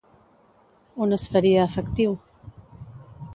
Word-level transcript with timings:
On 1.05 1.13
es 1.17 1.25
faria 1.33 1.67
efectiu? 1.73 2.17